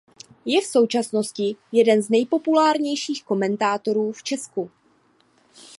Je 0.45 0.59
to 0.61 0.67
v 0.67 0.71
současnosti 0.71 1.55
jeden 1.71 2.01
z 2.01 2.09
nejpopulárnějších 2.09 3.23
komentátorů 3.23 4.11
v 4.11 4.23
Česku. 4.23 4.71